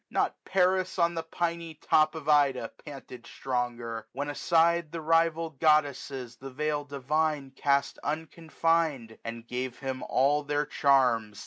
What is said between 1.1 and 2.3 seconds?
the piny top Of